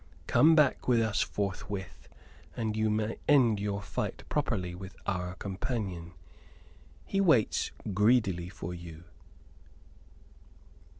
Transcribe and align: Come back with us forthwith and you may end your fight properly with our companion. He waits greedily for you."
Come 0.25 0.55
back 0.55 0.87
with 0.87 0.99
us 0.99 1.21
forthwith 1.21 2.09
and 2.57 2.75
you 2.75 2.89
may 2.89 3.19
end 3.27 3.59
your 3.59 3.83
fight 3.83 4.23
properly 4.29 4.73
with 4.73 4.95
our 5.05 5.35
companion. 5.35 6.13
He 7.05 7.21
waits 7.21 7.71
greedily 7.93 8.49
for 8.49 8.73
you." 8.73 9.03